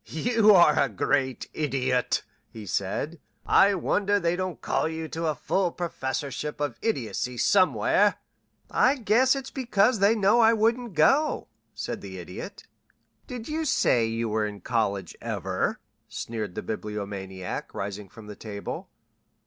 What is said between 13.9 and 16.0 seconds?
you were in college ever?"